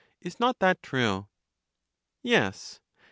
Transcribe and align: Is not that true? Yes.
Is 0.19 0.39
not 0.39 0.57
that 0.57 0.81
true? 0.81 1.27
Yes. 2.23 2.81